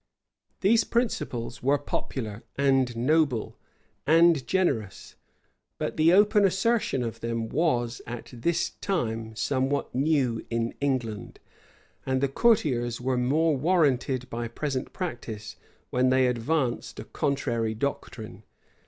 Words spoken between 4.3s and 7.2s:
generous; but the open assertion of